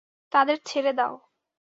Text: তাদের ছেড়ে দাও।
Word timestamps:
তাদের 0.33 0.57
ছেড়ে 0.65 0.91
দাও। 0.93 1.13